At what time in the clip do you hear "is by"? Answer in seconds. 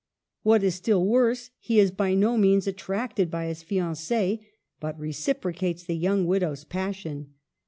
1.79-2.15